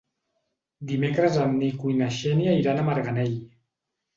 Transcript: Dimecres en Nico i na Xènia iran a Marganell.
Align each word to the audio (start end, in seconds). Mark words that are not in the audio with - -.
Dimecres 0.91 1.37
en 1.43 1.53
Nico 1.59 1.91
i 1.93 1.99
na 2.01 2.09
Xènia 2.17 2.57
iran 2.63 2.81
a 2.81 2.87
Marganell. 2.89 3.37